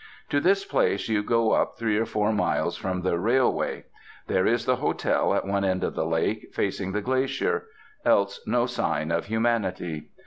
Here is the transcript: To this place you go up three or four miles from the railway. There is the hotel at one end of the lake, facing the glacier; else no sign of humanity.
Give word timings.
To 0.29 0.39
this 0.39 0.65
place 0.65 1.07
you 1.09 1.21
go 1.21 1.51
up 1.51 1.77
three 1.77 1.95
or 1.99 2.07
four 2.07 2.33
miles 2.33 2.75
from 2.75 3.03
the 3.03 3.19
railway. 3.19 3.83
There 4.25 4.47
is 4.47 4.65
the 4.65 4.77
hotel 4.77 5.35
at 5.35 5.45
one 5.45 5.63
end 5.63 5.83
of 5.83 5.93
the 5.93 6.07
lake, 6.07 6.55
facing 6.55 6.91
the 6.93 7.01
glacier; 7.03 7.67
else 8.03 8.41
no 8.47 8.65
sign 8.65 9.11
of 9.11 9.25
humanity. 9.27 10.09